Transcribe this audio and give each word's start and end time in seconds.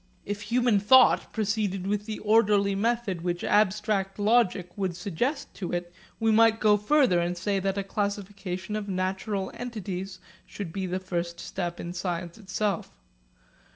If 0.25 0.41
human 0.41 0.79
thought 0.79 1.31
proceeded 1.31 1.85
with 1.85 2.07
the 2.07 2.17
orderly 2.21 2.73
method 2.73 3.21
which 3.21 3.43
abstract 3.43 4.17
logic 4.17 4.75
would 4.75 4.95
suggest 4.95 5.53
to 5.53 5.71
it, 5.73 5.93
we 6.19 6.31
might 6.31 6.59
go 6.59 6.75
further 6.75 7.19
and 7.19 7.37
say 7.37 7.59
that 7.59 7.77
a 7.77 7.83
classification 7.83 8.75
of 8.75 8.89
natural 8.89 9.51
entities 9.53 10.19
should 10.47 10.73
be 10.73 10.87
the 10.87 10.99
first 10.99 11.39
step 11.39 11.79
in 11.79 11.93
science 11.93 12.39
itself. 12.39 12.99